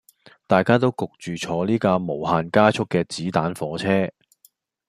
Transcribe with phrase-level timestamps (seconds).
[0.47, 4.11] 大家都焗住坐呢架無限加速嘅子彈火車